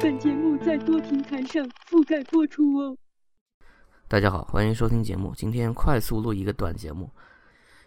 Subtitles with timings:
[0.00, 2.96] 本节目在多平台上覆盖播出哦。
[4.08, 5.34] 大家好，欢迎收听节目。
[5.36, 7.10] 今天快速录一个短节目。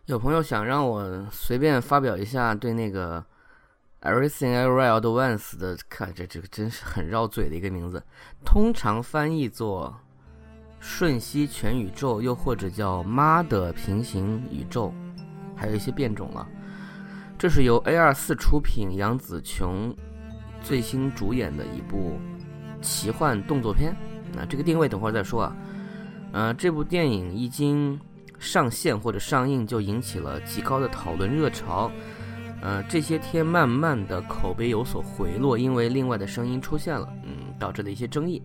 [0.06, 3.26] 有朋友想让我随便发表一下对那个。
[4.02, 8.02] Everything Everywhere at Once 的，看这这个真是很绕嘴的一个名字，
[8.46, 10.00] 通常翻译作
[10.80, 14.94] “瞬息全宇宙”，又或者叫“妈的平行宇宙”，
[15.54, 16.48] 还有一些变种了。
[17.38, 19.94] 这是由 A 二四出品，杨紫琼
[20.64, 22.20] 最新主演的一部
[22.82, 23.96] 奇幻动作片。
[24.34, 25.56] 那这个定位等会儿再说啊。
[26.32, 28.00] 呃，这部电影一经
[28.38, 31.92] 上线或者上映，就引起了极高的讨论热潮。
[32.62, 38.42] 呃，这些天慢慢的口碑有所回落，因为另外的声音出现了，嗯，导致了一些争议，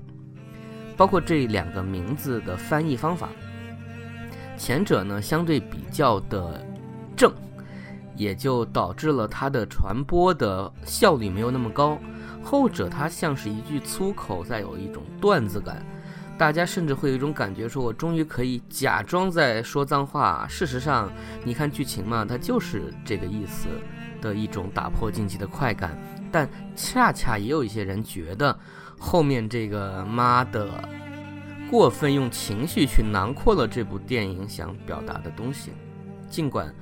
[0.97, 3.29] 包括这两个名字的翻译方法。
[4.57, 6.65] 前者呢相对比较的
[7.17, 7.33] 正，
[8.17, 11.98] 也就导致了它的传播的效率没有那么高；
[12.43, 15.84] 后者它像是一句粗口，再有一种段子感，
[16.39, 21.11] 大家甚至会有一种感觉，说我终于可以假装在说脏话，事实上，
[21.45, 23.69] 你看剧情嘛，它就是这个意思。
[24.20, 25.95] 的一种打破禁忌的快感，
[26.33, 28.59] 但恰恰也有一些人觉得
[28.98, 30.67] 后面这个妈的
[31.70, 35.73] 过分用情绪去囊括了这部电影想表达的东西。
[36.31, 36.75] 尽管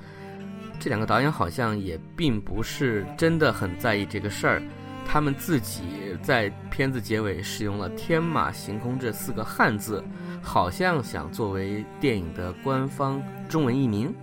[0.83, 4.61] 这两个导演好像也并不是真的很在意这个事儿，
[5.05, 5.81] 他们自己
[6.21, 10.03] 在片子结尾使用了“天马行空”这四个汉字，
[10.41, 14.13] 好像想作为电影的官方中文译名，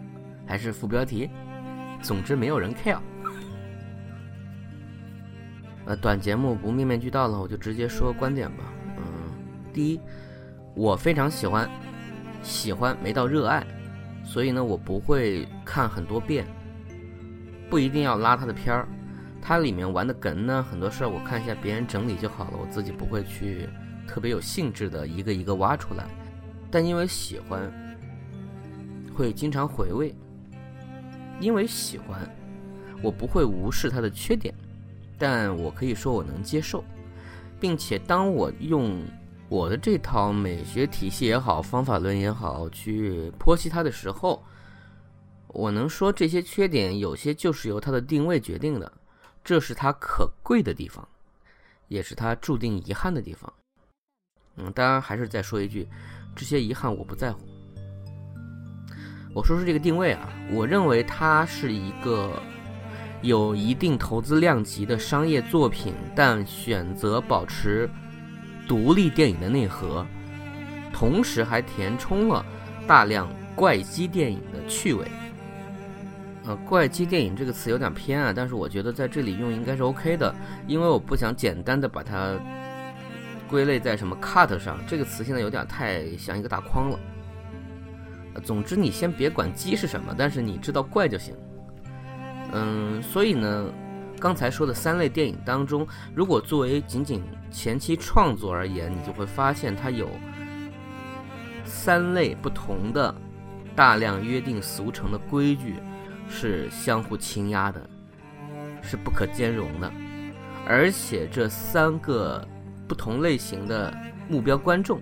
[0.46, 1.30] 还是副标题。
[2.02, 2.98] 总之，没有人 care。
[5.86, 8.64] 呃，短节目不面面俱到了，我就直接说观点吧。
[8.98, 9.02] 嗯，
[9.72, 10.00] 第一，
[10.74, 11.66] 我非常喜欢，
[12.42, 13.66] 喜欢没到热爱，
[14.30, 16.46] 所以呢，我不会看很多遍，
[17.68, 18.86] 不一定要拉他的片儿。
[19.42, 23.68] 它里面玩的梗呢，很多事儿我看一下别人整理就好了，我自己不会去
[24.06, 26.06] 特别有兴致的一个一个挖出来。
[26.70, 27.72] 但因为喜欢，
[29.16, 30.14] 会经常回味。
[31.40, 32.20] 因为喜欢，
[33.02, 34.54] 我不会无视它的缺点，
[35.18, 36.84] 但我可以说我能接受，
[37.58, 39.02] 并且当我用
[39.50, 44.44] 我的这套美学体系也好、方法论也好去剖析它的时候，
[45.48, 48.92] 我能说这些缺点有些就是由它的定位决定的，
[49.42, 51.06] 这是它可贵的地方，
[51.88, 53.52] 也是它注定遗憾的地方。
[54.54, 55.88] 嗯，当然还是再说一句，
[56.36, 57.40] 这些遗憾我不在乎。
[59.34, 62.40] 我说说这个定位啊，我认为它是一个
[63.20, 67.90] 有一定投资量级的商业作品，但选择保持
[68.70, 70.06] 独立电影的内核，
[70.92, 72.46] 同时还填充了
[72.86, 75.04] 大量怪机电影的趣味。
[76.44, 80.32] 呃，怪机电影这个词有点偏啊，但是我觉得在这里用应该是 OK 的，
[80.68, 82.38] 因为我不想简单的把它
[83.48, 86.98] 归类在什么 cut 上，这个词现在有点太像一个大框了。
[88.44, 91.34] 总之，你先别管鸡是什么，但是你知道怪就行。
[92.52, 93.66] 嗯，所以呢，
[94.20, 100.10] 刚才说的三类电影当中，如果作为仅仅前期创作而言，你就会发现它有
[101.64, 103.14] 三类不同的
[103.74, 105.76] 大量约定俗成的规矩，
[106.28, 107.88] 是相互倾压的，
[108.82, 109.90] 是不可兼容的，
[110.66, 112.46] 而且这三个
[112.86, 113.92] 不同类型的
[114.28, 115.00] 目标观众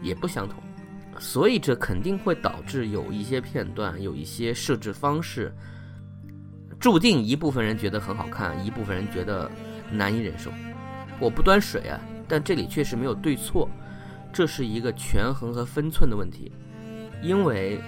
[0.00, 0.62] 也不相同。
[1.18, 5.52] 所以这肯定会导致有一些片段，有一些设置方式，
[6.80, 9.48] 注定一部分人觉得很好看，一部分人觉得
[9.92, 10.50] 难以忍受。
[11.20, 13.68] 我不端水啊，但这里确实没有对错，
[14.32, 16.50] 这是一个权衡和分寸的问题。
[17.22, 17.78] 因为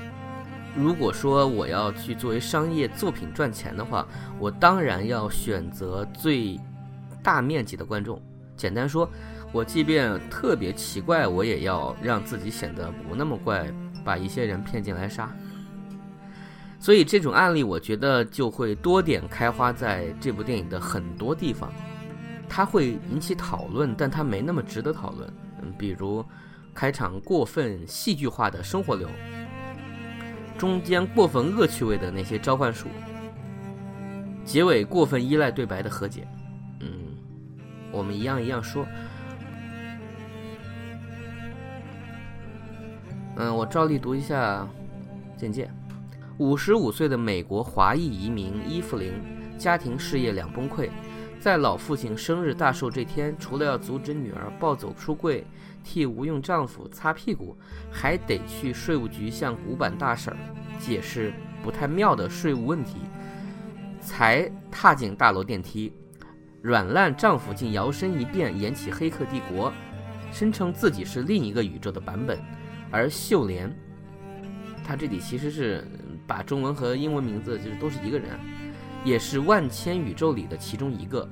[0.77, 4.07] 如果说我要去作为商业作品赚钱的话，
[4.39, 6.61] 我当然要选择最
[7.23, 8.21] 大面积的观众。
[8.57, 9.09] 简单说。
[9.55, 13.71] 我即便特别奇怪，我也要让自己显得不那么怪，
[14.03, 15.31] 把一些人骗进来杀。
[16.83, 21.73] 所以这种案例，我觉得就会多点开花在这部电影的很多地方，
[22.49, 25.33] 它会引起讨论，但它没那么值得讨论。
[25.63, 26.25] 嗯，比如
[26.75, 29.09] 开场过分戏剧化的生活流，
[30.59, 32.89] 中间过分恶趣味的那些召唤术，
[34.45, 36.27] 结尾过分依赖对白的和解。
[36.81, 37.17] 嗯，
[37.93, 38.85] 我们一样一样说。
[43.37, 44.69] 嗯，我照例读一下
[45.37, 45.71] 简介。
[46.43, 49.13] 五十五岁的美国华裔移民伊芙琳，
[49.57, 50.91] 家庭事业两崩溃，
[51.39, 55.47] 在老父亲生日大寿这天，除了要阻止女儿抱走出柜，
[55.85, 57.57] 替无用丈夫擦屁股，
[57.93, 60.37] 还得去税务局向古板大婶
[60.81, 62.97] 解释不太妙的税务问题。
[64.01, 65.93] 才踏进大楼电梯，
[66.61, 69.71] 软烂丈夫竟摇身一变演起《黑客帝国》，
[70.37, 72.37] 声称自己是另一个宇宙的版本。
[72.91, 73.73] 而秀莲，
[74.85, 75.87] 她这里其实是
[76.27, 78.31] 把中文和英文名字就是都是一个人，
[79.05, 81.29] 也是万千宇宙里的其中一个。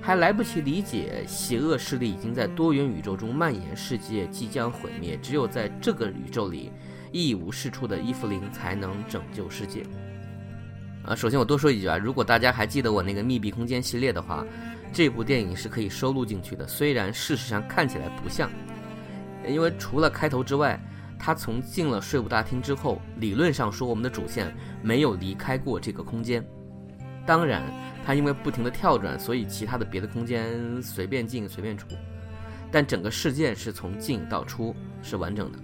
[0.00, 6.70] 还来不及理解邪恶势力已经在多元宇宙中蔓延，世界即将毁灭，只有在这个宇宙里
[7.10, 9.84] 一无是处的伊芙琳才能拯救世界。
[11.04, 14.46] 啊，首先我多说一句啊，如果大家还记得我那个密闭空间系列的话，
[14.92, 16.66] 这部电影是可以收录进去的。
[16.66, 18.48] 虽然事实上看起来不像，
[19.46, 20.80] 因为除了开头之外，
[21.18, 26.44] 他从进了税务大厅之后，理论上说我们的主线没有离开过这个空间。
[27.26, 27.62] 当然，
[28.06, 31.88] 他因为不停的跳转，所以其他的别的空间随便进随便出，
[32.70, 35.58] 但整个事件是从进到出是完整的。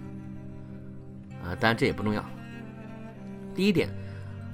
[1.44, 2.24] 啊，当然这也不重要。
[3.54, 3.88] 第一点。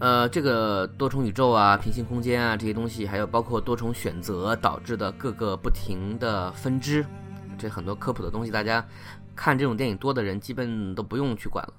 [0.03, 7.05] 呃，这个多重宇宙啊、平行空间啊这些东西，还有包括多重选择导致的各个不停的分支，
[7.59, 8.83] 这很多科普的东西，大家
[9.41, 11.73] 看这种电影多的人基本都不用去管了。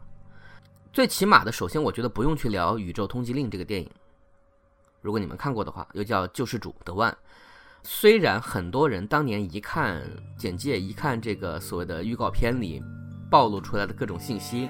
[0.91, 3.87] 最起码的，首先我觉得不用去聊《宇宙通缉令》这个电影，
[4.99, 7.13] 如果你们看过的话，又叫《救世主》的 One。
[7.83, 10.01] 虽然很多人当年一看
[10.35, 12.81] 简介，一看这个所谓的预告片里
[13.29, 14.67] 暴露出来的各种信息。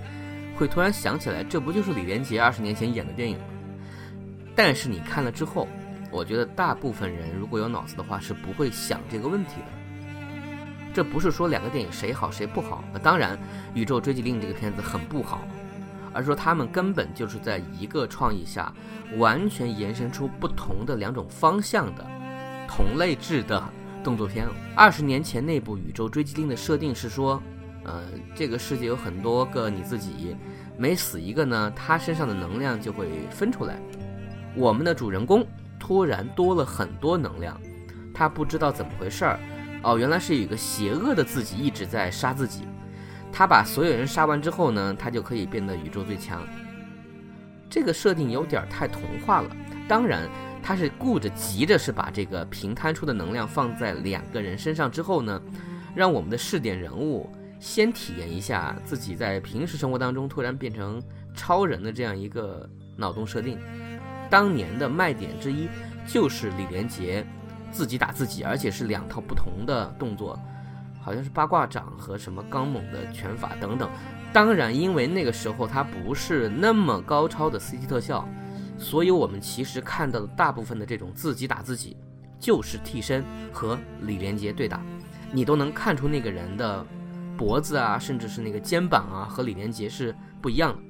[0.58, 3.46] 会突然想起来，这不就是李连杰二十年前演的电影吗？
[4.54, 5.66] 但是你看了之后，
[6.12, 9.81] 我觉得大部分人如果有脑子的话，是不会想这个问题的。
[10.94, 13.38] 这不是说两个电影谁好谁不好，那当然，
[13.74, 15.42] 《宇宙追击令》这个片子很不好，
[16.14, 18.74] 而说他们根本就是在一个创意下，
[19.18, 22.06] 完全延伸出不同的两种方向的
[22.68, 23.64] 同类质的
[24.04, 24.48] 动作片。
[24.76, 27.42] 二十年前那部《宇宙追击令》的设定是说。
[27.84, 28.04] 呃，
[28.36, 30.36] 这个世界有很多个你自己，
[30.78, 33.76] 每死一个呢，他身上的能量就会分出来。
[34.54, 35.44] 我们的主人公
[35.80, 37.60] 突然多了很多能量，
[38.14, 39.40] 他不知道怎么回事儿。
[39.84, 42.68] 哦，原来是有一个邪恶的自己一直在杀自己。
[43.32, 46.46] 他把所有人杀完之后呢，他就可以变得宇宙最强。
[47.70, 49.50] 这个设定有点太童话了。
[49.88, 50.30] 当然，
[50.62, 55.42] 他是顾着急着是把这个平摊出的能量放在两个人身上之后呢，
[55.96, 57.30] 让我们的试点人物。
[57.60, 61.00] 先体验一下自己在平时生活当中突然变成
[61.36, 62.68] 超人的这样一个
[62.98, 63.58] 脑洞设定。
[64.32, 65.68] 当年的卖点之一
[66.08, 67.24] 就是李连杰
[67.72, 70.38] 自己打自己，而且是两套不同的动作，
[71.02, 73.90] 好像是八卦掌和什么刚猛的拳法等等。
[74.34, 78.28] 当然，因为那个时候它不是那么高超的 CG 特效，
[78.78, 81.98] 所以我们其实看到的大部分的这种自己打自己，
[82.40, 84.82] 就是替身和李连杰对打，
[85.32, 86.86] 你都能看出那个人的。
[87.38, 90.82] 脖子啊，甚至是那个肩膀啊，和李连杰是不一样的。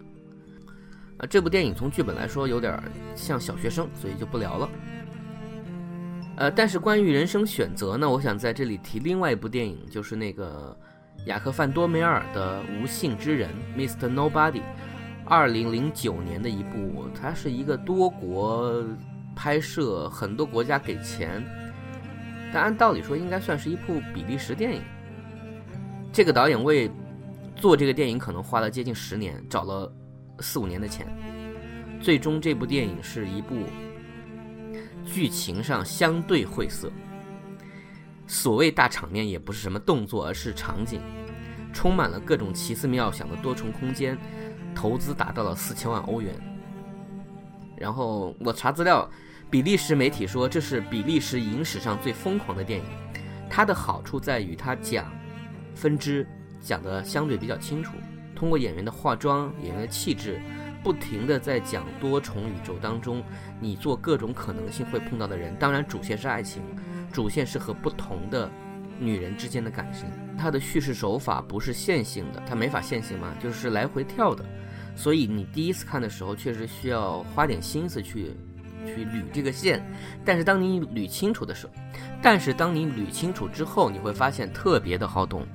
[1.19, 2.77] 啊，这部电影从剧本来说有点
[3.15, 4.67] 像小学生，所以就不聊了。
[6.37, 10.75] 呃，但是关于人生选择呢，我想在这里提另外一部电影，就是那个
[11.25, 13.49] 雅克范多梅尔的《无性之人》
[13.79, 14.11] （Mr.
[14.11, 14.63] Nobody），
[15.25, 18.83] 二零零九年的一部，它是一个多国
[19.35, 21.43] 拍摄，很多国家给钱，
[22.51, 24.81] 但按道理说应该算是一部比利时电影。
[26.11, 26.89] 这个导演为
[27.55, 29.93] 做这个电影可能花了接近十年，找了
[30.39, 31.05] 四五年的钱，
[32.01, 33.55] 最终这部电影是一部
[35.05, 36.91] 剧情上相对晦涩，
[38.27, 41.01] 所谓大场面也不是什么动作，而是场景，
[41.73, 44.17] 充满了各种奇思妙想的多重空间，
[44.75, 46.33] 投资达到了四千万欧元。
[47.77, 49.09] 然后我查资料，
[49.49, 52.85] 比利时媒体说这是比利时影史上最疯狂的电影，
[53.49, 55.11] 它的好处在于它讲。
[55.73, 56.27] 分支
[56.59, 57.93] 讲的相对比较清楚，
[58.35, 60.39] 通过演员的化妆、演员的气质，
[60.83, 63.23] 不停的在讲多重宇宙当中
[63.59, 65.55] 你做各种可能性会碰到的人。
[65.59, 66.61] 当然，主线是爱情，
[67.11, 68.49] 主线是和不同的
[68.99, 70.09] 女人之间的感情。
[70.37, 74.43] 它的叙事手法不是线性的，它没法线性嘛，就是来回跳的。
[74.95, 78.35] 所以你第一次看的时候，确实需要花点心思去
[78.85, 79.81] 去捋这个线。
[80.25, 81.73] 但是当你捋清楚的时候，
[82.21, 85.45] 但是当你捋清楚之后，你会发现特别的好懂。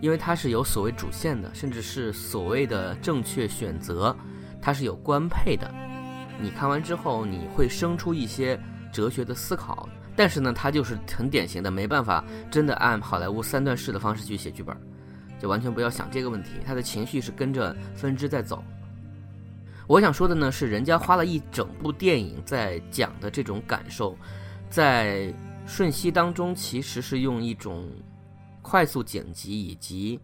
[0.00, 4.16] 因为它是有所谓主线的，甚至是所谓的正确选择，
[4.60, 5.72] 它是有官配的。
[6.40, 8.58] 你看完之后，你会生出一些
[8.92, 9.88] 哲学的思考。
[10.14, 14.76] 但是呢，它就是很典型的，没办法真的按好莱坞三段式的方式去写剧本。
[15.40, 18.60] 就完全不要想这个问题，他的情绪是跟着分支在走。
[19.86, 24.18] 我想说的呢是，人家花了一整部电影在讲的这种感受，
[24.68, 25.32] 在
[25.64, 27.88] 瞬息当中其实是用一种
[28.60, 30.18] 快速剪辑以及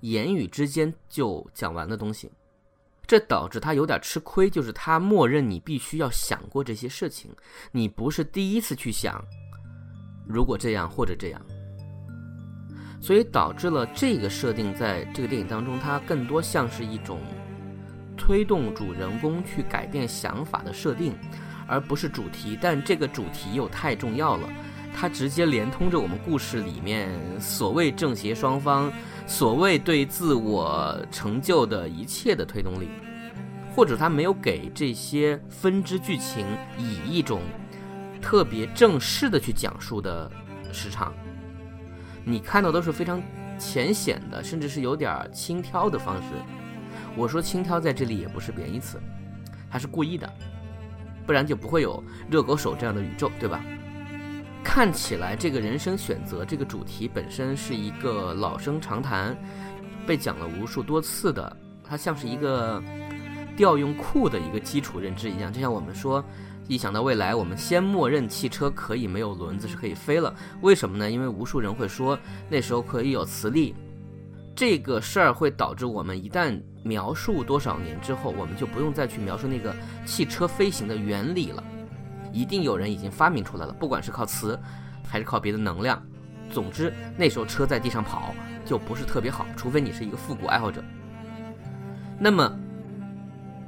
[0.00, 2.28] 言语之间就讲完的东西，
[3.06, 7.30] 这导致他有点吃亏，就是他默认你必须要想过这些事情，
[7.72, 9.22] 你不是第一次去想，
[10.26, 11.40] 如果这样或者这样。
[13.00, 17.20] 所以导致了这个设定在这个电影当中，它更多像是一种
[18.16, 21.14] 推动主人公去改变想法的设定，
[21.66, 22.58] 而不是主题。
[22.58, 24.48] 但这个主题又太重要了，
[24.94, 28.90] 它直接连通着我们故事里面所谓正邪双方、
[29.26, 32.88] 所谓对自我成就的一切的推动力，
[33.74, 36.46] 或者他没有给这些分支剧情
[36.78, 37.40] 以一种
[38.20, 40.30] 特别正式的去讲述的
[40.72, 41.12] 时长。
[42.24, 43.22] 你看到都是非常
[43.58, 46.28] 浅显的，甚至是有点轻佻的方式。
[47.16, 49.00] 我说轻佻在这里也不是贬义词，
[49.70, 50.30] 他是故意的，
[51.26, 53.64] 不然就不会有热狗手这样的宇宙，对吧？
[54.64, 59.36] 看起来这个人生选择这个主题本身是一个老生常谈，
[60.06, 62.82] 被讲了无数多次的，它像是一个
[63.56, 66.24] 调用库的一个基础认知一样，就像我们说。
[66.66, 70.34] 一想到未来，我们先默认汽车可以没有轮子是可以飞了。
[70.62, 71.10] 为什么呢？
[71.10, 72.18] 因为无数人会说
[72.48, 73.74] 那时候可以有磁力，
[74.56, 81.62] 这个事儿会导致我们一旦描述多少年之后，我们就不用再去描述那个汽车飞行的原理了。
[82.34, 84.58] 一定有人已经发明出来了，不管是靠磁，
[85.06, 86.02] 还是靠别的能量。
[86.50, 90.84] 总之，那时候车在地上跑就不是特别好，除非你是一个复古爱好者。
[92.18, 92.58] 那么。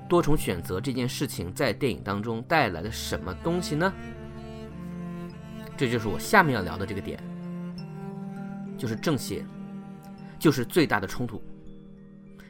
[0.08, 3.92] 多重选择这件事情在电影当中带来了什么东西呢？
[5.76, 7.18] 这就是我下面要聊的这个点，
[8.78, 9.44] 就是正邪，
[10.38, 11.42] 就是最大的冲突。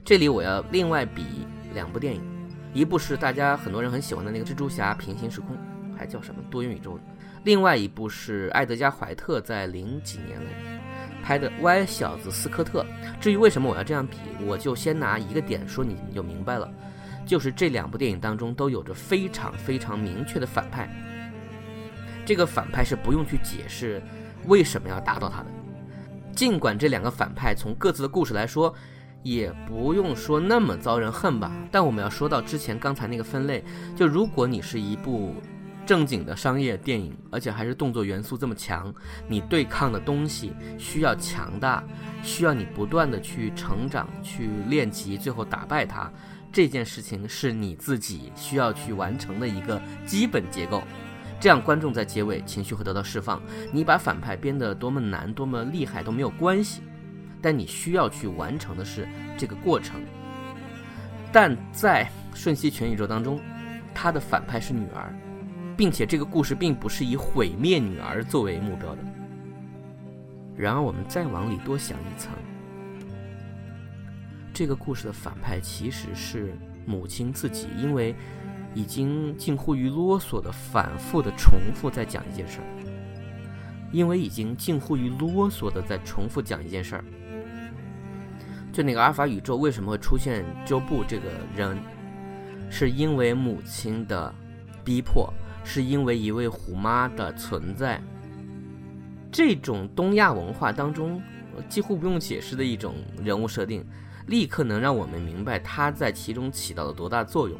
[0.04, 2.20] 这里我要另外比两部电影，
[2.74, 5.56] 一部是大家很多人很喜欢的那个蜘蛛侠平行时空，
[5.96, 6.98] 还叫什么多元宇宙，
[7.44, 10.40] 另外一部是艾德加怀特在零几年
[11.22, 12.82] 拍的《歪小子斯科特》。
[13.20, 16.70] 至于为什么我要这样比，我就先拿一个点说，你你就明白了。
[17.24, 20.88] 就是这两部电影当中都有着非常非常明确的反派，
[22.24, 24.00] 这个反派是不用去解释
[24.44, 25.46] 为什么要打倒他的。
[26.32, 28.72] 尽管这两个反派从各自的故事来说，
[29.24, 33.64] 也不用说那么遭人恨吧，但我们要说到之前刚才那个分类，
[33.96, 35.34] 就如果你是一部
[35.86, 38.92] 正经的商业电影，而且还是动作元素这么强，
[39.28, 41.84] 你对抗的东西需要强大，
[42.22, 46.12] 需要你不断的去成长、去练级，最后打败他。
[46.52, 50.82] 这件事情是你自己需要去完成的一个基本结构，
[51.38, 53.40] 这样观众在结尾情绪会得到释放。
[53.72, 56.82] 你把反派编得多么难、多么厉害都没有关系，
[57.40, 60.00] 但你需要去完成的是这个过程。
[61.30, 63.38] 但在《瞬息全宇宙》当中，
[63.94, 65.14] 他的反派是女儿，
[65.76, 69.02] 并且这个故事并不是以毁灭女儿作为目标的。
[70.56, 72.32] 然而，我们再往里多想一层。
[74.54, 76.56] 这个故事的反派其实是
[76.86, 78.14] 母亲自己，因为
[78.74, 82.66] 已经近乎于啰嗦的反复的重复在讲一件事儿，
[83.92, 87.04] 因为已经近乎于啰嗦的在重复讲一件事儿。
[88.72, 91.78] 就那个阿尔法宇宙为什么会出现周布这个人，
[92.70, 94.34] 是因为母亲的
[94.82, 95.32] 逼迫，
[95.66, 98.00] 是因为一位虎妈的存在。
[99.32, 101.20] 这种东亚文化当中
[101.68, 103.84] 几乎不用解释的一种人物设定。
[104.28, 107.56] 立刻能让我们明白他在其中起到了多大作用。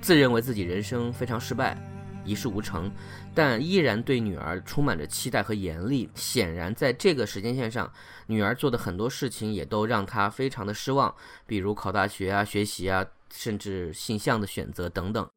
[0.00, 1.76] 自认为自己人生非常失败，
[2.24, 2.88] 一事无成，
[3.34, 6.08] 但依然对女儿充满着期待和严厉。
[6.14, 7.90] 显然，在这个时间线上，
[8.28, 11.12] 女儿做的很多事情也都让他非常的失望，
[11.44, 15.28] 比如考大学啊、学习啊，甚至性向的选择等等。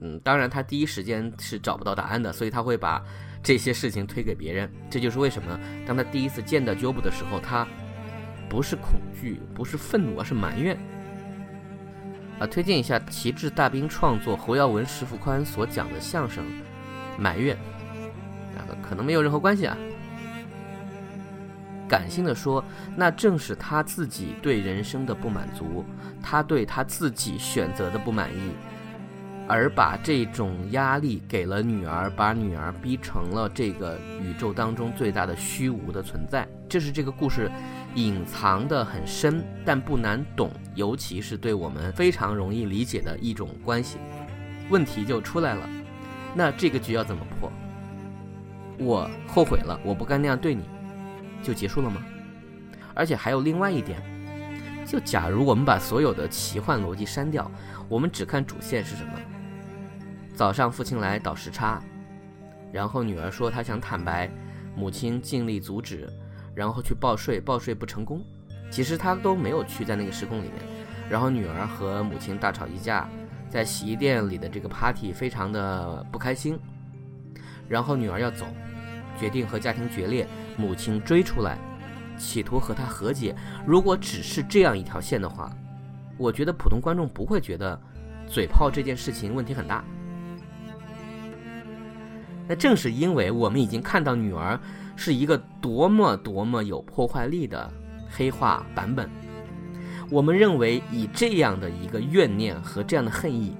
[0.00, 3.02] 嗯，当然，他第一时间是找不到答案的，所以他会把
[3.42, 4.70] 这些事情推给别人。
[4.88, 7.66] 这就是为什么，当他第一次见到 Job 的时候，他。
[8.48, 10.76] 不是恐惧，不是愤怒，而是埋怨。
[12.40, 16.44] 啊，推荐一下旗帜大兵创作侯耀文、石富宽所讲的相声
[17.16, 17.56] 《埋怨》，
[18.58, 19.78] 啊，可能没有任何关系啊。
[21.88, 22.64] 感性的说，
[22.96, 25.84] 那正是他自己对人生的不满足，
[26.20, 28.50] 他对他自己选择的不满意，
[29.50, 36.46] 而把这种压力给了女儿，把女儿逼成了这个宇宙当中最大的虚无的存在。
[36.68, 37.50] 这是这个故事。
[37.96, 43.98] 隐藏的很深，但不难懂，尤其是对我们非常容易理解的一种关系。
[44.68, 45.68] 问题就出来了，
[46.32, 47.50] 那这个局要怎么破？
[48.78, 50.62] 我后悔了，我不该那样对你，
[51.42, 52.00] 就结束了吗？
[52.94, 54.00] 而且还有另外一点，
[54.86, 57.50] 就假如我们把所有的奇幻逻辑删掉，
[57.88, 59.12] 我们只看主线是什么？
[60.40, 61.82] 早上父亲来倒时差，
[62.72, 64.26] 然后女儿说她想坦白，
[64.74, 66.08] 母亲尽力阻止，
[66.54, 68.24] 然后去报税，报税不成功。
[68.70, 70.54] 其实她都没有去在那个时空里面，
[71.10, 73.06] 然后女儿和母亲大吵一架，
[73.50, 76.58] 在洗衣店里的这个 party 非常的不开心，
[77.68, 78.46] 然后女儿要走，
[79.18, 81.58] 决定和家庭决裂，母亲追出来，
[82.16, 83.36] 企图和她和解。
[83.66, 85.54] 如果只是这样一条线的话，
[86.16, 87.78] 我觉得普通观众不会觉得
[88.26, 89.84] 嘴炮这件事情问题很大。
[92.50, 94.58] 那正是因为我们已经看到女儿
[94.96, 97.72] 是一个多么多么有破坏力的。
[98.12, 99.08] 黑化版本，
[100.10, 103.56] 我们认为以这样的一个怨念和这样的恨意，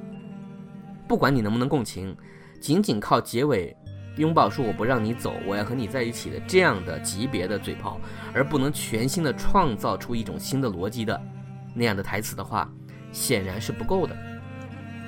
[1.06, 2.16] 不管你能不能共情，
[2.60, 3.76] 仅仅靠结尾
[4.16, 8.00] 拥抱说我不让你走，我要和你在一起的这样的级别的嘴炮，
[8.34, 11.22] 而不能全新的创造出一种新的逻辑的
[11.72, 12.68] 那样的台词的话，
[13.12, 14.16] 显然是不够的。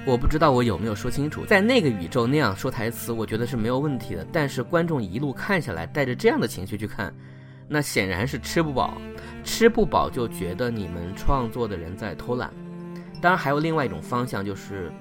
[0.05, 4.27] 我不知道我有没有说清楚，在那个宇宙那样说台词，我觉得是没有问题的。
[4.33, 7.15] 但是观众一路看下来，带着这样的情绪去看，
[7.69, 9.01] 那显然是吃不饱。
[9.45, 12.53] 吃不饱就觉得你们创作的人在偷懒，
[13.21, 14.93] 当然还有另外一种方向，就是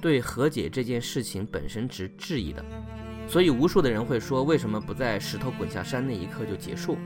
[0.00, 2.64] 对和解这件事情本身持质疑的。
[3.26, 6.96] 所以无数的人会说，为什么不在石头滚下山那一刻就结束？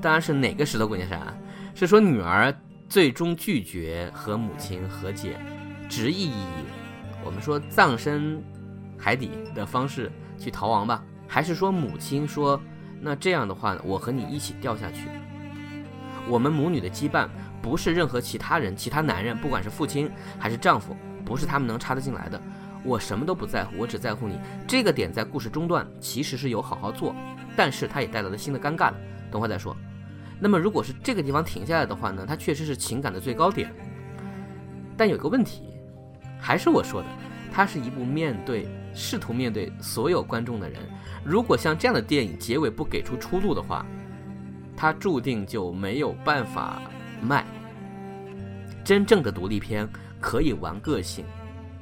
[0.00, 1.20] 当然是哪个石头滚下山？
[1.20, 1.36] 啊
[1.72, 2.52] 是说女儿
[2.88, 5.38] 最终拒绝和母亲和解，
[5.88, 6.44] 执意以
[7.24, 8.42] 我们说葬身
[8.98, 11.02] 海底的方式去逃亡吧？
[11.26, 12.60] 还是说母亲说，
[13.00, 15.08] 那这样的话，我和你一起掉下去？
[16.28, 17.28] 我们母女的羁绊
[17.62, 22.40] 不是任何其他人、其他男人，不管是父亲还是丈夫，不是他们能插得进来的。
[22.82, 24.38] 我什么都不在乎，我只在乎你。
[24.66, 27.14] 这个点在故事中段其实是有好好做，
[27.56, 28.92] 但是它也带来了新的尴尬
[29.30, 29.76] 等会再说。
[30.38, 32.24] 那么如果是这个地方停下来的话呢？
[32.26, 33.70] 它确实是情感的最高点。
[34.96, 35.69] 但有个问题，
[36.40, 37.08] 还是我说的，
[37.52, 40.80] 它是一部面对、试图面对所有观众的人。
[41.24, 43.84] 如果像这样的电影结尾不给出出路的话。
[44.76, 46.80] 它注定就没有办法
[47.20, 47.44] 卖。
[48.82, 49.86] 真正的独立片
[50.18, 51.26] 可以玩个性，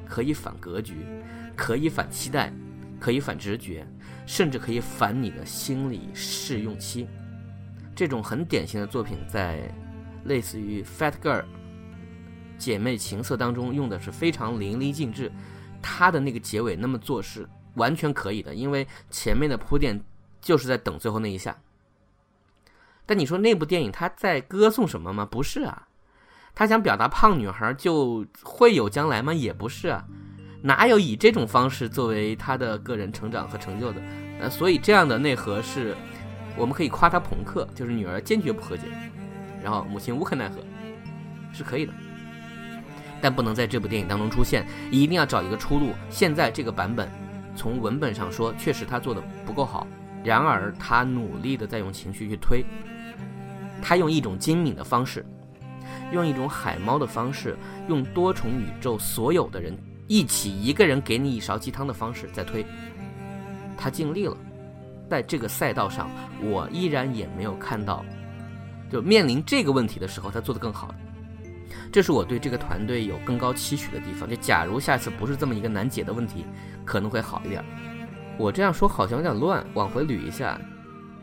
[0.04, 1.06] 可以反格局，
[1.54, 2.52] 可以反期待，
[2.98, 3.86] 可以反直觉，
[4.26, 7.06] 甚至可以反你的心理试用期。
[7.94, 9.72] 这种很典型的作品，在
[10.24, 11.42] 类似于《Fat Girl》
[12.58, 15.30] 姐妹情色当中用的是非常淋漓尽致。
[15.80, 19.98] 她的那个结尾那么做是完全可以的，因为前面的铺垫
[20.40, 21.56] 就是在等最后那一下。
[23.06, 25.24] 但你说那部电影他在歌颂什么吗？
[25.24, 25.88] 不是啊，
[26.54, 29.32] 他想表达胖女孩就会有将来吗？
[29.32, 30.04] 也不是啊，
[30.60, 34.02] 哪有以这种方式作为他的个人成长和成就的？
[34.40, 35.96] 呃，所以这样的内核是，
[36.56, 38.82] 我们可以夸他朋克，就是女儿坚决不和解，
[39.62, 40.56] 然后母亲无可奈何，
[41.52, 41.92] 是可以的，
[43.20, 45.92] 但不能在这部电影当中出现，一定要找一个出路。
[46.10, 47.08] 现在这个版本，
[47.56, 49.86] 从文本上说，确实他做的不够好，
[50.24, 52.64] 然而他努力的在用情绪去推。
[53.80, 55.24] 他用一种精敏的方式，
[56.12, 57.56] 用一种海猫的方式，
[57.88, 59.76] 用多重宇宙所有的人
[60.06, 62.66] 一起，一个人给你一勺鸡汤的方式在推。
[63.76, 64.36] 他尽力了，
[65.08, 66.10] 在这个赛道上，
[66.42, 68.04] 我依然也没有看到，
[68.90, 70.92] 就面临这个问题的时候，他做得更好。
[71.90, 74.28] 这是我对这个团队有更高期许的地方。
[74.28, 76.44] 就假如下次不是这么一个难解的问题，
[76.84, 77.64] 可能会好一点。
[78.36, 80.60] 我这样说好像有点乱，往回捋一下。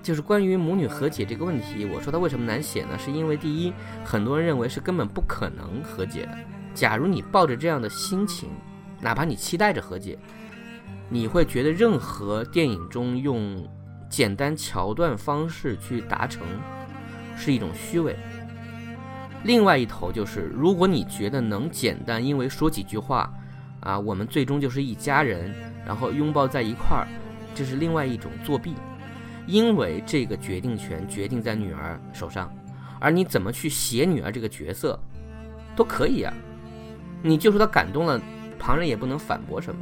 [0.03, 2.95] 就是关于母女和解这个问题，我说它为什么难写呢？
[2.99, 3.73] 是因为第一，
[4.03, 6.37] 很多人认为是根本不可能和解的。
[6.75, 8.49] 假如你抱着这样的心情，
[9.01, 10.19] 哪怕你期待着和解，
[11.09, 13.67] 你会觉得任何电影中用
[14.07, 16.45] 简单桥段方式去达成
[17.35, 18.15] 是一种虚伪。
[19.45, 23.31] 另外一头就是，如果你觉得能简单，因为说几句话，
[23.79, 25.53] 啊，我们最终就是一家人，
[25.85, 27.07] 然后拥抱在一块儿，
[27.53, 28.73] 这是另外一种作弊。
[29.45, 32.51] 因为这个决定权决定在女儿手上，
[32.99, 34.99] 而你怎么去写女儿这个角色，
[35.75, 36.33] 都可以呀。
[37.21, 38.19] 你就说她感动了，
[38.57, 39.79] 旁人也不能反驳什么。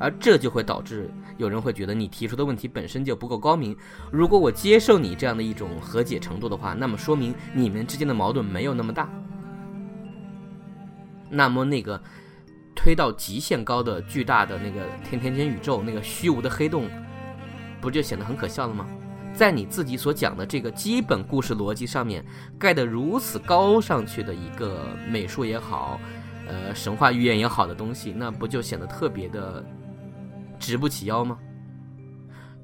[0.00, 3.74] 而这就会导致有人会觉得你提出的问题本身就不够高明。
[4.12, 9.08] 如果我接受你这样的一种和解程度的话，那么说明你们之间的矛盾没有那么大。
[11.30, 11.98] 那么那个
[12.74, 16.86] 推到极限高的巨大的那个天天间宇宙，那个虚无的黑洞。
[17.80, 18.84] 不就显得很可笑了吗？
[19.32, 22.24] 在你自己所讲的这个基本故事逻辑上面
[22.58, 26.00] 盖得如此高上去的一个美术也好，
[26.48, 29.64] 呃，神话寓言也好的东西，那不就显得特别的
[30.68, 31.38] 直不起腰吗？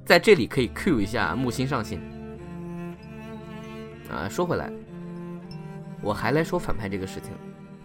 [0.04, 1.98] 在这里可以 Q 一下木星上线，
[4.10, 4.70] 啊，说回来，
[6.02, 7.32] 我还来说反派这个事情，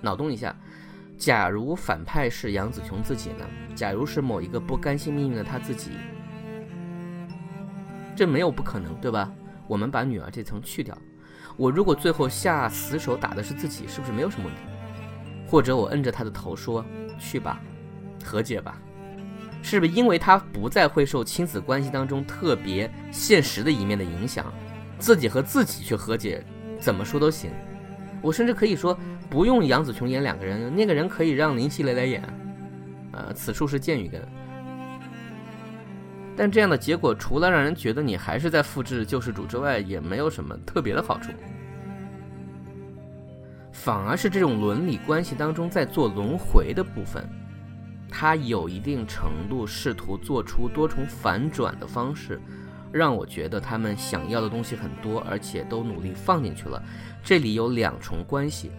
[0.01, 0.53] 脑洞一下，
[1.17, 3.45] 假如反派是杨紫琼自己呢？
[3.73, 5.91] 假如是某一个不甘心命运的她自己，
[8.13, 9.31] 这没有不可能，对吧？
[9.69, 10.97] 我们把女儿这层去掉，
[11.55, 14.61] 我如果最后下死手打的是自己，是不是没有什么问题？
[15.47, 16.83] 或者我摁着她的头说
[17.17, 17.61] 去吧，
[18.21, 18.77] 和解吧，
[19.61, 24.45] 是不是因为他不再会受亲子关系当中特别现实的一面的影响？
[24.97, 26.43] 自己和自己去和解，
[26.79, 27.51] 怎么说都行。
[28.21, 28.97] 我甚至可以说，
[29.29, 32.21] 不用杨紫琼演两个人，那个人可以让林熙蕾来演。
[33.11, 34.21] 呃，此处是剑与根。
[36.35, 41.31] 但这样的结果，除了让人觉得你还是在复制救世主之外，也没有什么特别的好处。
[43.71, 47.25] 反而是这种伦理关系当中在做轮回的部分，
[48.09, 52.41] 他有一定程度试图做出多重反转的方式。
[52.91, 56.83] 让我觉得他们想要的东西很多，而且都努力放进去了。
[57.23, 58.71] 这里有两重关系，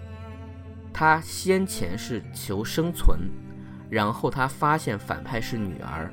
[0.93, 3.21] 他先前是求生存，
[3.89, 6.13] 然后他发现反派是女儿，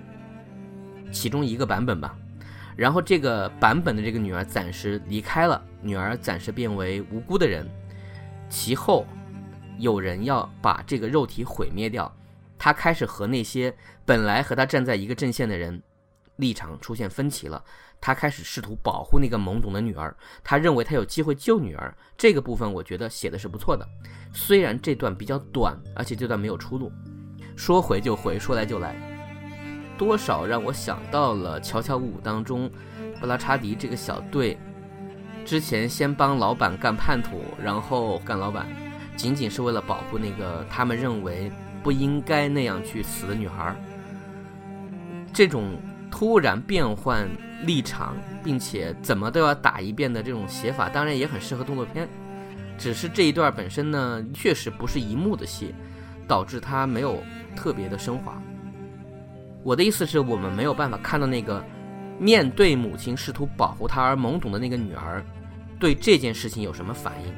[1.11, 2.15] 其中一个版本吧。
[2.75, 7.67] 然后这个版本的这个女儿暂时离开了，女儿暂时变为无辜的人。
[8.47, 9.07] 其后
[9.79, 12.13] 有人要把这个肉体毁灭掉，
[12.57, 15.81] 他开始和那些本来和他站在一个阵线的人
[16.37, 17.63] 立场出现分歧了。
[17.99, 21.91] 他开始试图保护那个懵懂的女儿，他认为他有机会救女儿。
[22.15, 23.83] 这个部分我觉得写的是不错的，
[24.31, 26.91] 虽然这段比较短，而且这段没有出路。
[27.55, 28.95] 说回就回，说来就来，
[29.97, 32.69] 多少让我想到了《乔乔五》当中
[33.19, 34.59] 布拉查迪这个小队，
[35.43, 38.67] 之前先帮老板干叛徒，然后干老板，
[39.15, 41.51] 仅仅是为了保护那个他们认为
[41.87, 43.73] 不应该那样去死的女孩。
[45.31, 45.79] 这种
[46.11, 47.25] 突然变换。
[47.65, 52.07] 立场，并且怎么都要打一遍的这种写法，当然也很适合动作片。
[52.77, 55.73] 只是这一段本身呢，确实不是一幕的戏，
[56.27, 57.17] 导致它没有
[57.55, 58.39] 特别的升华。
[59.63, 61.65] 我的意思是我们没有办法看到那个
[62.19, 65.25] 面对母亲试图保护她而懵懂的那个女儿，
[65.79, 67.33] 对这件事情有什么反应。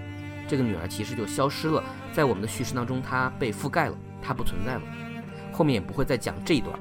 [0.49, 1.81] 这个女儿其实就消失了，
[2.11, 3.97] 在我们的叙事当中，她被覆盖了，
[4.29, 4.81] 她不存在了，
[5.51, 6.79] 后面也不会再讲这一段。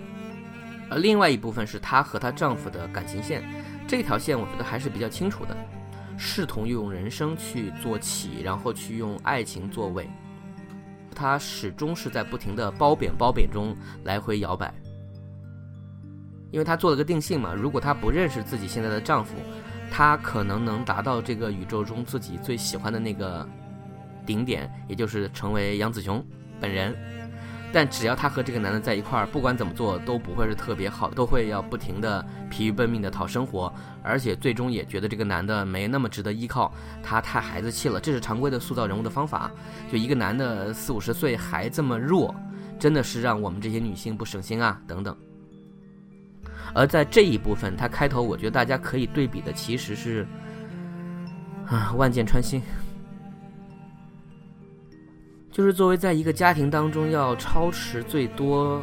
[0.90, 3.42] 而另外一部分是她和她丈夫的感情线，
[3.86, 5.56] 这条线我觉得还是比较清楚的，
[6.18, 10.06] 试图用人生去做起，然后去用爱情作尾，
[11.14, 14.70] 她始终是在不停的褒贬褒贬中来回摇摆，
[16.50, 19.36] 因为她做了个定性嘛，如果她不认识自己现在的丈夫，
[19.90, 23.48] 她可能能达到这个宇宙中自己最喜欢的那个
[24.26, 26.22] 顶点，也就是成为杨紫琼
[26.60, 26.94] 本人。
[27.72, 39.50] 但只要她和这个男的在一块儿，不管怎么做都不会是特别好，都会要不停的疲于奔命的讨生活，而且最终也觉得这个男的没那么值得依靠，他太孩子气了，这是常规的塑造人物的方法。
[39.92, 42.34] 就一个男的四五十岁还这么弱，
[42.78, 45.16] 真的是让我们这些女性不省心啊，等等。
[46.74, 50.26] 而在这一部分，他开头我觉得大家可以对比的其实是
[51.66, 52.62] 啊，万箭穿心。
[55.58, 58.80] 就是作为在一个家庭当中要操持最多、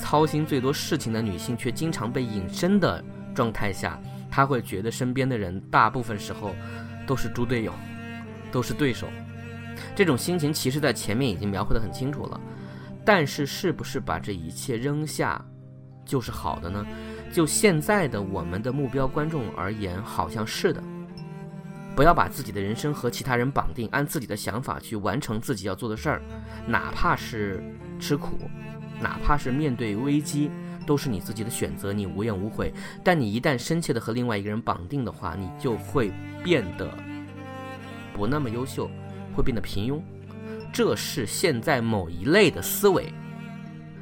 [0.00, 4.00] 操心最多事情的女性，却经常被隐身的状态下，
[4.30, 6.56] 她会觉得身边的人大部分时候
[7.06, 7.72] 都是猪队友，
[8.50, 9.06] 都是对手。
[9.94, 12.40] 这种心情其实，在前面已经描绘的很清楚了。
[13.04, 15.44] 但是，是不是把这一切扔下
[16.06, 16.82] 就是好的呢？
[17.30, 20.82] 就现在的我们的目标观众而言，好像是的。
[21.96, 26.22] 不要把自己的人生和其他人绑定，按自己的想法去完成自己要做的事儿，
[26.66, 27.64] 哪怕是
[27.98, 28.38] 吃苦，
[29.00, 30.50] 哪怕是面对危机，
[30.86, 32.70] 都是你自己的选择，你无怨无悔。
[33.02, 36.12] 但你一旦深切的和另外一个人绑定的话，你就会
[36.44, 36.86] 变得
[38.12, 38.90] 不那么优秀，
[39.34, 39.98] 会变得平庸。
[40.70, 43.10] 这是现在某一类的思维。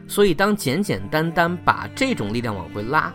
[0.09, 3.15] 所以，当简简单单把这种力量往回拉，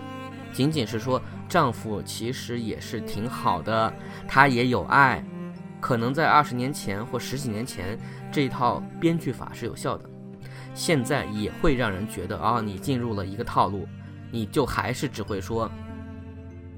[0.53, 1.21] 仅仅是说。
[1.49, 3.91] 丈夫其实也是挺好的，
[4.27, 5.21] 他也有爱，
[5.81, 7.97] 可能在二十年前或十几年前，
[8.31, 10.07] 这一套编剧法是有效的，
[10.75, 13.87] 现在也会让人觉得啊，你进入了一个套路，
[14.29, 15.69] 你就还是只会说，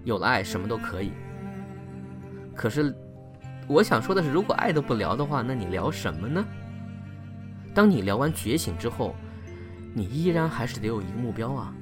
[0.06, 1.12] 有了爱什么都可以。
[2.56, 2.96] 可是，
[3.68, 6.46] 我想说的是，如果爱都不聊的话，那你聊什么呢？
[7.74, 9.16] 当你聊完觉醒之后，
[9.94, 11.74] 你依然还是得有一个目标啊，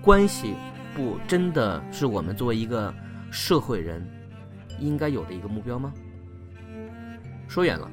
[0.00, 0.54] 关系。
[0.96, 2.92] 不，真的是我们作为一个
[3.30, 4.02] 社会人
[4.80, 5.92] 应该有的一个目标吗？
[7.46, 7.86] 说远了，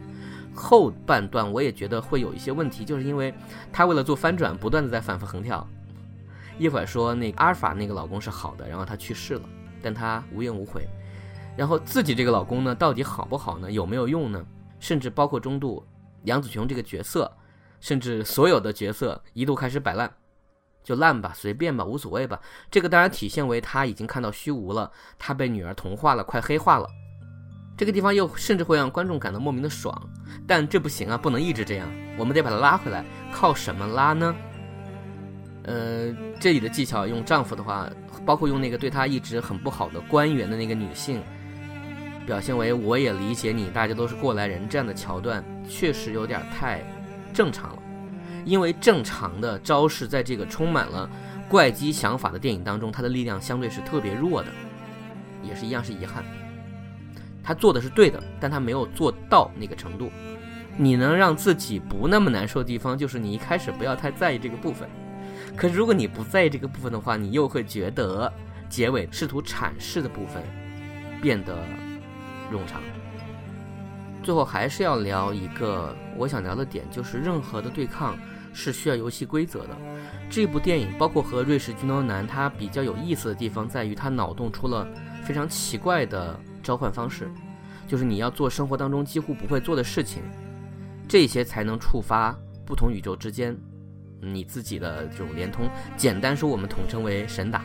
[0.56, 3.34] 后半段我也觉得会有一些问题，就是因为
[3.74, 5.68] 他为了做翻转，不断的在反复横跳。
[6.58, 9.42] 一会儿说那阿尔法那个老公是好的，然后他去世了，
[9.82, 10.88] 但他无怨无悔。
[11.58, 13.70] 然后自己这个老公呢，到底好不好呢？
[13.70, 14.42] 有没有用呢？
[14.80, 15.86] 甚至包括中度
[16.24, 17.30] 杨紫琼这个角色，
[17.82, 20.10] 甚至所有的角色一度开始摆烂，
[20.84, 22.40] 就烂吧，随便吧，无所谓吧。
[22.70, 26.88] 这个当然体现为他已经看到虚无了，他被女儿同化了，快黑化了。
[27.76, 30.00] 这个地方又甚至会让观众感到莫名的爽，
[30.46, 33.04] 但这不行啊，不能一直这样，我们得把它拉回来。
[33.32, 34.36] 靠什么拉呢？
[35.64, 37.90] 呃，这里的技巧用丈夫的话，
[38.26, 41.24] 包括用那个对他一直很不好的官员的那个女性，
[42.28, 46.84] 表现为我也理解你，大家都是过来人这样的桥段，确实有点太
[47.34, 47.83] 正常了。
[48.46, 51.10] 因为正常的招式在这个充满了
[51.50, 54.50] 怪机想法的电影当中，它的力量相对是特别弱的，
[55.44, 56.24] 也是一样是遗憾。
[57.44, 60.10] 他做的是对的，但他没有做到那个程度。
[60.78, 64.90] 你能让自己不那么难受的地方，就是你一开始不要太在意这个部分。
[65.56, 68.32] 可是如果你不在意这个部分的话，你又会觉得
[68.70, 70.42] 结尾试图阐释的部分
[71.22, 71.54] 变得
[72.52, 72.82] 冗长。
[74.24, 78.18] 最后还是要聊一个我想聊的点，就是任何的对抗
[78.54, 79.78] 是需要游戏规则的。
[80.30, 84.88] 这部电影包括和瑞士军刀男，它比较有意思的地方在于，他脑洞出了
[85.24, 87.30] 非常奇怪的召唤方式，
[87.88, 90.24] 就是你要做生活当中几乎不会做的事情，
[91.08, 93.56] 这些才能触发不同宇宙之间
[94.22, 95.70] 你自己的这种连通。
[95.96, 97.64] 简单说，我们统称为神打。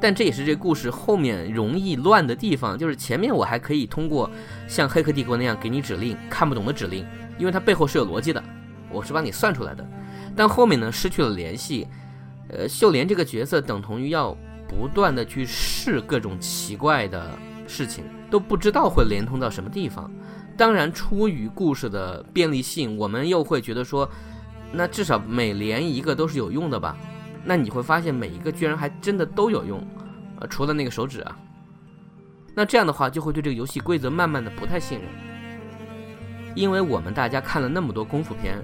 [0.00, 4.30] 但这也是这故事后面容易乱的地方，就是前面我还可以通过
[4.66, 7.04] 像《黑客帝国》那样给你指令，看不懂的指令，
[7.38, 8.42] 因为它背后是有逻辑的，
[8.90, 9.86] 我是帮你算出来的。
[10.34, 11.86] 但后面呢，失去了联系，
[12.48, 14.34] 呃，秀莲这个角色等同于要
[14.66, 17.36] 不断的去试各种奇怪的
[17.66, 20.10] 事情，都不知道会连通到什么地方。
[20.56, 24.08] 当然，出于故事的便利性，我们又会觉得说，
[24.72, 26.96] 那至少每连一个都是有用的吧。
[27.44, 29.86] 那你会发现每一个居然还真的都有用，
[30.40, 31.36] 呃，除了那个手指啊。
[32.54, 35.08] 那这样的话就会对这个游戏规则慢慢的不太信任，
[36.54, 38.58] 因为我们大家看了那么多功夫片，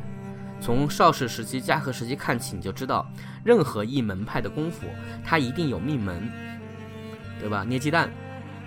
[0.61, 3.09] 从邵氏时期、嘉禾时期看起，你就知道，
[3.45, 4.87] 任何一门派的功夫，
[5.25, 6.31] 它一定有命门，
[7.39, 7.65] 对吧？
[7.65, 8.11] 捏鸡蛋，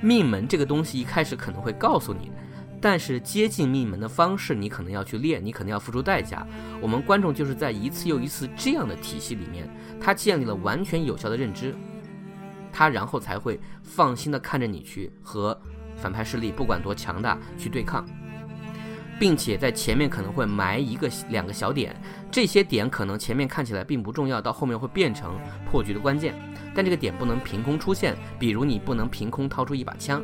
[0.02, 2.32] 命门这个东西一开始可能会告诉你。
[2.82, 6.48] 但是接近命门的方式，你可能要去练，你可能要付出代价。
[6.82, 11.76] 我们观众就是在一次又一次这样的体系里面，他建立了完全有效的认知，
[12.72, 15.60] 他然后才会放心的看着你去和
[15.98, 18.06] 反派势力不管多强大去对抗，
[19.20, 21.94] 并且在前面可能会埋一个两个小点，
[22.32, 25.38] 这些点可能前面看起来并不重要，到后面会变成
[25.70, 26.34] 破局的关键，
[26.74, 30.24] 但这个点不能凭空出现，比如你不能凭空掏出一把枪。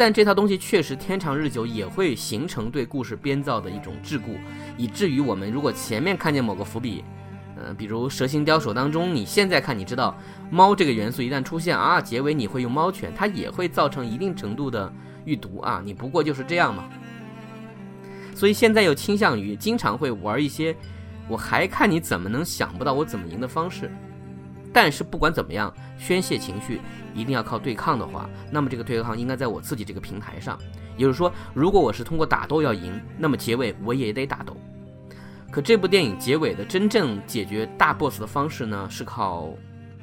[0.00, 4.38] 但这套东西确实天长日久也会形成对故事编造的一种桎梏，
[4.78, 7.04] 以至于我们如果前面看见某个伏笔，
[7.58, 10.16] 嗯，比如《蛇形刁手》当中，你现在看你知道
[10.50, 14.90] 猫这个元素一旦出现啊，结尾你会用猫拳，它也会造成一定程度的
[15.26, 16.88] 预读啊，你不过就是这样嘛。
[18.34, 20.74] 所以现在又倾向于经常会玩一些，
[21.28, 23.92] 我还看你怎么能想不到我怎么赢的方式。
[24.72, 26.80] 但是不管怎么样，宣泄情绪
[27.14, 30.58] 一定要靠对抗的话，那么这个对抗应该在我自己这个平台上。
[30.96, 34.56] 也就是说，如果我是通过打斗要赢，那么结尾我也得打斗。
[35.50, 39.48] 可这部电影结尾的真正解决大 boss 的方式呢，是靠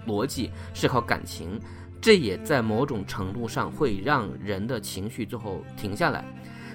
[0.05, 1.59] 逻辑，是靠感情。
[2.01, 6.23] 这也在某种程度上会让人的情绪最后停下来。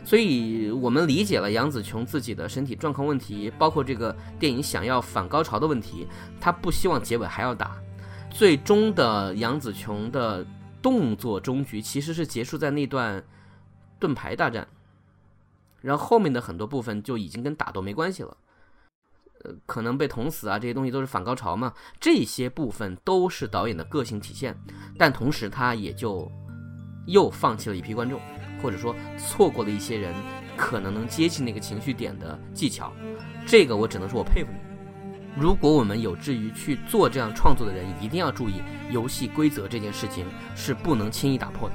[0.04, 6.06] 所以我们理解了杨紫琼自己的身体状况问题，包括这个电影想要反高潮的问题，
[6.40, 7.76] 她不希望结尾还要打。
[8.28, 10.44] 最终的杨紫琼的
[10.80, 13.22] 动作终局其实是结束在那段
[14.00, 14.66] 盾牌大战，
[15.80, 18.36] 然后后面的很多部分就已经跟打斗没关系了，
[19.44, 24.56] 呃，可能被捅死啊，这些东西都是反高潮嘛，这些部分都是导演的个性体现，
[24.96, 26.30] 但同时他也就
[27.06, 28.20] 又放弃了一批观众，
[28.62, 30.14] 或者说错过了一些人
[30.56, 32.92] 可能能接近那个情绪点的技巧，
[33.46, 34.58] 这个我只能说我佩服你。
[35.34, 41.74] 如果我们有志于去做这样创作的人，一定要注意游戏规则这件事情是不能轻易打破的，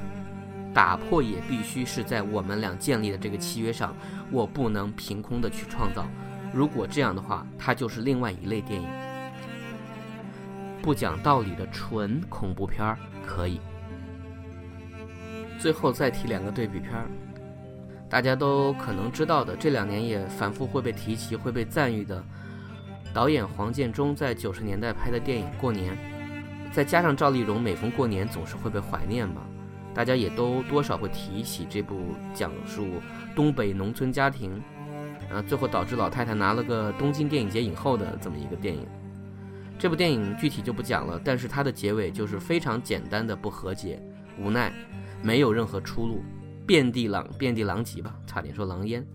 [0.74, 3.96] 打破也必须是在我们俩建立的这个契约上，
[4.32, 6.08] 我不能凭空的去创造。
[6.54, 8.88] 如果这样的话，它就是另外一类电影，
[10.82, 13.60] 不讲道理的纯恐怖片儿可以。
[15.60, 17.08] 最后再提两个对比片儿，
[18.10, 22.24] 大家都可能知道的，这两年也反复会被提起、会被赞誉的。
[23.14, 25.94] 导演黄建中在九十年代拍的电影《过年》，
[26.72, 29.42] 再加上赵丽蓉每逢过年总是会被怀念嘛，
[29.96, 32.86] 大家也都多少会提起这部讲述
[33.36, 34.62] 东北农村家庭，
[35.32, 38.88] 啊，最后导致老太太拿了个东京电影节影后的这么一个电影。
[39.80, 44.02] 这部电影具体就不讲了，但是它的结尾就是非常简单的不和解，
[44.40, 44.74] 无奈，
[45.22, 46.24] 没有任何出路，
[46.66, 49.06] 遍地狼遍地狼藉吧，差点说狼烟。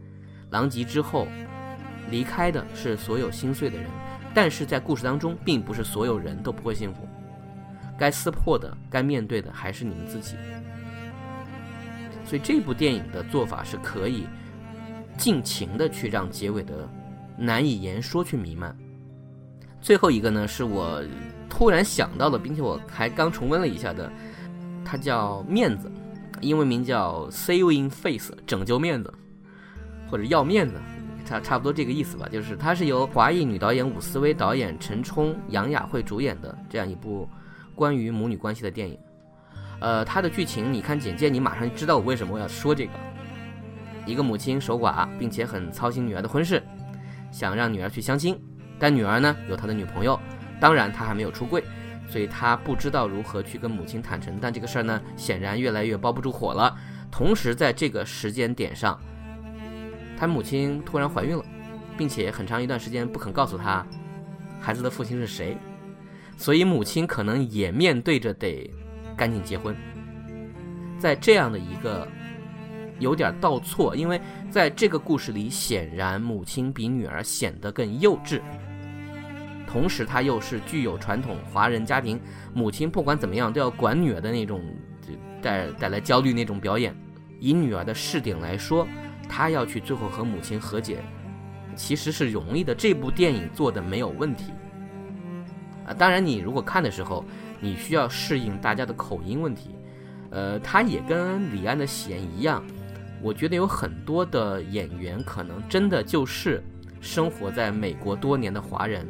[0.50, 1.26] 狼藉之后，
[2.10, 3.86] 离开的是所有心碎的人，
[4.34, 7.08] 但是在故事当中，并不是所有人都不会幸福，
[7.98, 10.36] 该撕破的，该面对的还是你们自己。
[12.24, 14.26] 所以这部电影的做法是可以
[15.22, 16.88] 尽情的去让结尾的
[17.38, 18.76] 难以言说去弥漫。
[19.80, 21.00] 最后一个呢，是我
[21.48, 24.10] 突然想到的，并且我还刚重温了一下的，
[24.84, 25.88] 它叫面子，
[26.40, 29.14] 英文名叫 Saving Face，拯救面子，
[30.10, 30.74] 或者要面子，
[31.24, 32.28] 差差不多这个意思吧。
[32.28, 37.28] 就是它是由华裔女导演伍思薇导演、陈冲、杨雅慧主演的这样一部
[37.76, 38.98] 关于母女关系的电影。
[39.78, 42.92] 呃，它的剧情你看简介，你马上就知道我为什么要说这个。
[44.04, 46.62] 一个母亲守寡，并且很操心女儿的婚事，
[47.30, 48.38] 想让女儿去相亲。
[48.78, 50.18] 但女儿呢有她的女朋友，
[50.60, 51.62] 当然她还没有出柜，
[52.08, 54.38] 所以她不知道如何去跟母亲坦诚。
[54.40, 56.76] 但这个事儿呢，显然越来越包不住火了。
[57.10, 58.98] 同时，在这个时间点上，
[60.16, 61.44] 他母亲突然怀孕了，
[61.96, 63.86] 并且很长一段时间不肯告诉他
[64.60, 65.56] 孩子的父亲是谁，
[66.36, 68.68] 所以母亲可能也面对着得
[69.16, 69.76] 赶紧结婚。
[70.98, 72.08] 在这样的一个
[72.98, 78.40] 有点倒错，因为在这个故事里，显然母亲比女儿显得更幼稚。
[79.66, 82.20] 同时，她又是具有传统华人家庭，
[82.52, 84.62] 母亲不管怎么样都要管女儿的那种，
[85.40, 86.94] 带带来焦虑那种表演。
[87.40, 88.86] 以女儿的视点来说，
[89.28, 90.98] 她要去最后和母亲和解，
[91.74, 92.74] 其实是容易的。
[92.74, 94.52] 这部电影做的没有问题。
[95.86, 97.24] 啊，当然，你如果看的时候，
[97.58, 99.70] 你需要适应大家的口音问题。
[100.30, 102.64] 呃，他也跟李安的《喜宴》一样，
[103.22, 106.62] 我觉得有很多的演员可能真的就是
[107.00, 109.06] 生活在美国多年的华人。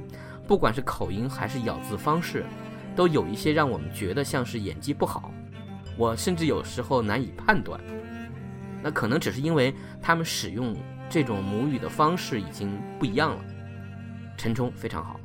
[0.47, 2.45] 不管是口音还是咬字方式，
[2.95, 5.33] 都有一些让我们觉得像是演技不好。
[5.97, 7.81] 我甚至有时候难以判断，
[8.83, 10.77] 那可能只是因为他们使用
[11.09, 13.45] 这种母语的方式已经不一样了。
[14.37, 15.19] 陈冲非常好，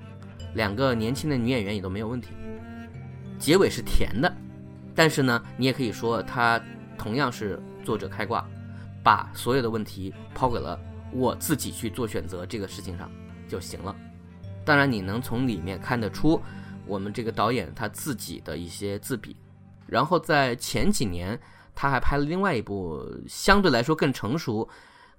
[0.54, 2.30] 两个年轻的女演员也都没有问题。
[3.40, 4.32] 结尾是甜的，
[4.94, 6.62] 但是呢，你也可以说他
[6.98, 8.48] 同样是作者开挂，
[9.08, 10.78] 把所有的问题抛给了
[11.14, 13.10] 我自己去做选择这个事情上
[13.48, 13.96] 就行了。
[14.66, 16.42] 当然，你能从里面看得出
[16.86, 19.34] 我们这个导演他自己的一些自比。
[19.86, 21.40] 然后在前几年，
[21.74, 24.68] 他还拍了另外一部相对来说更成熟、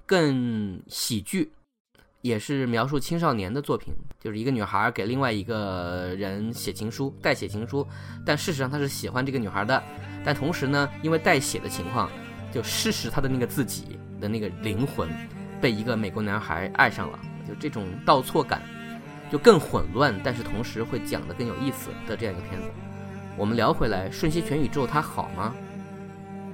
[0.04, 1.50] 更喜剧，
[2.20, 7.88] 也是描述青少年的作品，就是一个女孩给另外一个人写情书，代写情书，
[8.26, 9.82] 但事实上他是喜欢这个女孩的，
[10.22, 12.10] 但同时呢，因为代写的情况，
[12.52, 15.08] 就失实他的那个自己的那个灵魂，
[15.60, 18.62] 被一个美国男孩爱上了，就这种倒错感。
[19.30, 22.68] 就更混乱，但是同时会讲得更有意思的这样一个片子。
[23.36, 25.54] 我们聊回来，《瞬息全宇宙》它好吗？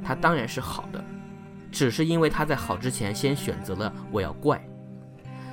[0.02, 1.04] 它当然是好的，
[1.70, 4.60] 只是因为它在好之前先选择了我要怪，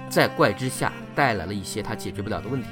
[0.09, 2.69] 在怪之下带来了一些它解决不了的问题，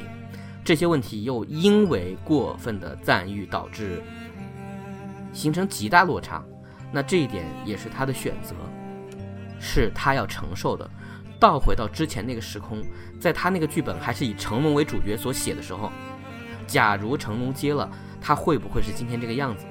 [0.63, 4.01] 这些问题又因为过分的赞誉导致
[5.31, 6.43] 形成极大落差。
[6.91, 8.55] 那这一点也是他的选择，
[9.59, 10.89] 是他要承受的。
[11.39, 12.83] 倒回到之前那个时空，
[13.19, 15.91] 在他那个剧本还是以成龙为主角所写的时候，
[16.67, 19.65] 假如成龙接了，他会不会是今天这个样子？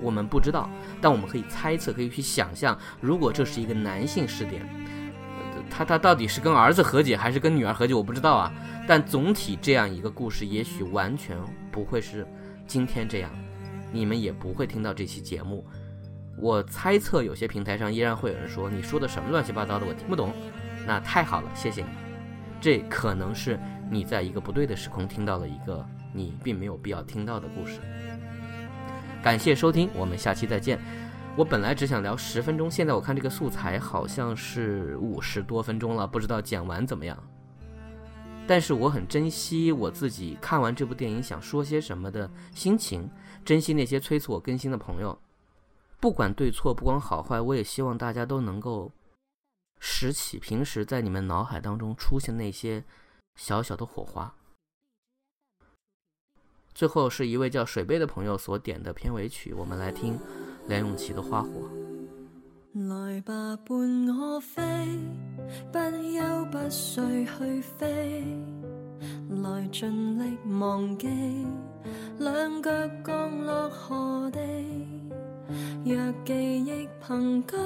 [0.00, 0.68] 我们不知道，
[1.00, 4.68] 但我们可以猜测，可以去想象，如果这是一个男性视点，
[5.70, 8.52] 他他到底是跟儿子和解还是跟女儿和解，我不知道啊。
[8.86, 11.38] 但总体这样一个故事，也许完全
[11.72, 12.26] 不会是
[12.66, 13.30] 今天这样，
[13.90, 15.64] 你们也不会听到这期节目。
[16.36, 20.32] 我猜测有些平台上依然会有人说：“你说的什么乱七八糟的，我听不懂。”
[20.86, 21.88] 那太好了，谢谢你。
[22.60, 23.58] 这可能是
[23.90, 27.80] 你在一个不对的时空听到了一个你并没有必要听到的故事。
[29.22, 30.78] 感谢收听，我们下期再见。
[31.36, 37.16] 我本来只想聊十分钟，现在我看这个素材好像是五十多分钟了，不知道剪完怎么样。
[38.46, 43.08] 但是我很珍惜我自己看完这部电影想说些什么的心情，
[43.44, 45.18] 珍惜那些催促我更新的朋友。
[46.00, 48.92] 不管对错，不管好坏，我也希望大家都能够。
[49.86, 52.82] 拾起平时在你们脑海当中出现那些
[53.34, 54.34] 小小的火花。
[56.72, 60.18] 最后是一位叫水杯的朋友所点的片尾曲，我们来听
[60.68, 61.50] 梁咏琪的《花火》。
[62.88, 64.62] 来吧，伴我飞，
[65.70, 68.24] 不休不睡去飞，
[69.42, 71.06] 来尽力忘记
[72.18, 72.70] 两脚
[73.04, 74.40] 降落何地，
[75.84, 77.56] 若记忆凭据。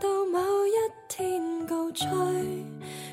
[0.00, 0.72] 到某一
[1.08, 2.08] 天告吹，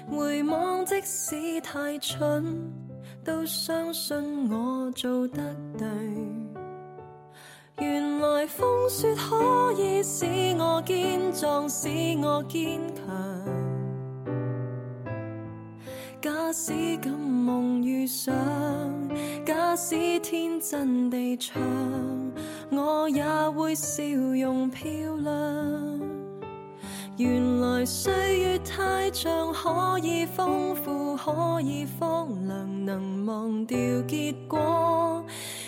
[0.10, 2.72] 回望即使太蠢，
[3.24, 5.88] 都相信我做得对。
[7.80, 10.26] 原来风雪可以使
[10.58, 11.88] 我坚壮，使
[12.22, 13.06] 我坚强。
[16.22, 18.34] 假使敢梦遇上，
[19.46, 21.62] 假使天真地唱，
[22.72, 26.00] 我也会笑容漂亮。
[27.18, 35.24] 原来岁月太长，可以丰富，可以荒凉，能忘掉结果，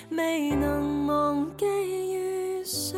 [0.10, 2.97] 未能忘记遇上。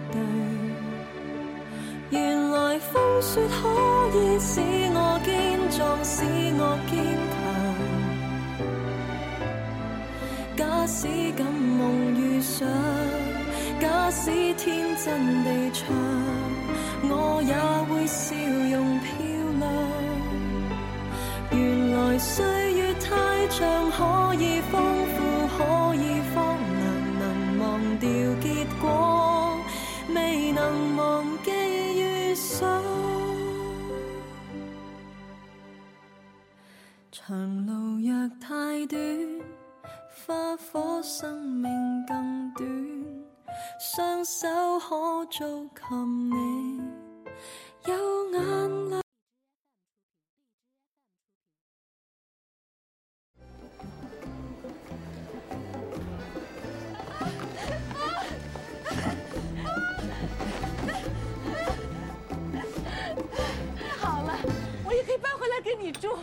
[3.21, 3.69] 说可
[4.17, 4.59] 以使
[4.95, 5.29] 我坚
[5.69, 6.23] 壮，使
[6.57, 6.97] 我坚
[7.29, 7.37] 强。
[10.57, 11.07] 假使
[11.37, 12.67] 敢梦遇上，
[13.79, 15.85] 假使天真地唱，
[17.03, 17.53] 我也
[17.85, 19.09] 会笑容漂
[19.59, 19.63] 亮。
[21.51, 21.59] 原
[21.93, 22.43] 来岁
[22.73, 23.91] 月太长，
[43.83, 44.47] 双手
[44.79, 46.83] 可做琴，你
[47.87, 49.01] 有眼泪。
[63.99, 64.37] 好了，
[64.85, 66.19] 我也可以搬回来跟你住，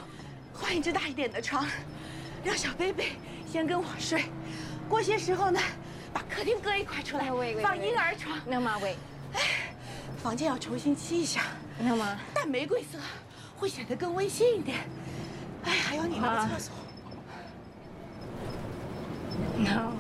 [0.54, 1.66] 换一只大一点的床，
[2.44, 3.16] 让小贝贝
[3.50, 4.26] 先跟我睡。
[4.88, 5.58] 过些时候呢，
[6.12, 7.30] 把客厅搁一块出来，
[7.62, 8.38] 放婴儿床。
[8.46, 8.96] 那妈喂，
[10.22, 11.42] 房间要重新漆一下，
[11.78, 12.98] 那妈淡玫瑰色
[13.56, 14.78] 会显得更温馨一点。
[15.64, 16.72] 哎，还有你那个厕所
[19.58, 19.92] ，，no，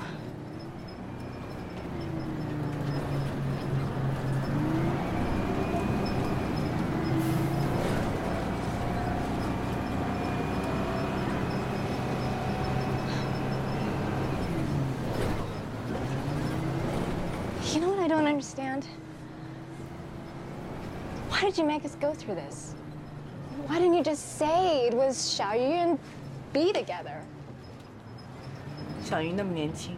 [21.57, 22.75] did you make us go through this?
[23.67, 25.99] Why didn't you just say it was Xiaoyu and
[26.51, 27.21] be together?
[29.03, 29.95] 小鱼那么年轻，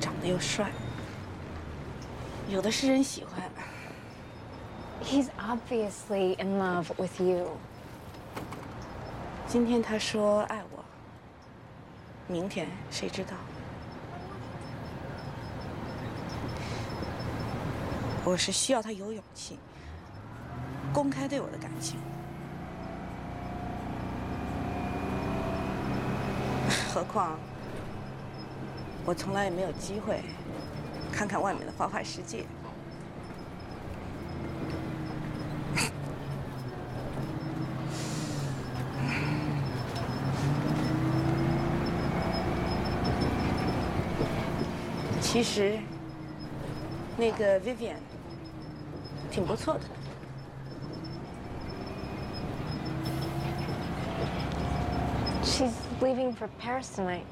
[0.00, 0.70] 长得又帅，
[2.48, 3.42] 有的是人喜欢。
[5.02, 7.56] He's obviously in love with you.
[9.46, 10.84] 今天他说爱我，
[12.26, 13.36] 明天谁知道？
[18.25, 19.59] 我是需要他有勇气，
[20.93, 21.99] 公开对我的感情。
[26.93, 27.37] 何况，
[29.05, 30.21] 我从来也没有机会
[31.11, 32.45] 看看外面的花花世界。
[45.19, 45.79] 其实，
[47.17, 47.95] 那个 Vivian
[49.33, 49.79] 挺不错的。
[55.43, 57.23] She's leaving for Paris tonight.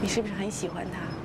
[0.00, 1.23] 你是不是很喜欢他？